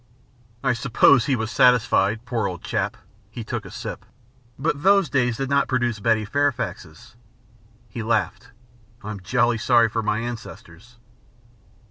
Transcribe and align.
"I 0.63 0.73
suppose 0.73 1.27
he 1.27 1.35
was 1.35 1.51
satisfied, 1.51 2.25
poor 2.25 2.47
old 2.47 2.63
chap." 2.63 2.97
He 3.29 3.43
took 3.43 3.65
a 3.65 3.69
sip. 3.69 4.03
"But 4.57 4.81
those 4.81 5.11
days 5.11 5.37
did 5.37 5.51
not 5.51 5.67
produce 5.67 5.99
Betty 5.99 6.25
Fairfaxes." 6.25 7.15
He 7.87 8.01
laughed. 8.01 8.49
"I'm 9.03 9.19
jolly 9.19 9.59
sorry 9.59 9.89
for 9.89 10.01
my 10.01 10.17
ancestors." 10.17 10.97